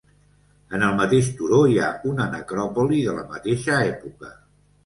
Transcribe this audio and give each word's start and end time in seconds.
En 0.77 0.85
el 0.85 0.95
mateix 0.99 1.29
turó 1.41 1.59
hi 1.73 1.77
ha 1.79 1.91
una 2.13 2.27
necròpoli 2.37 3.03
de 3.11 3.15
la 3.19 3.27
mateixa 3.35 3.81
època. 3.95 4.35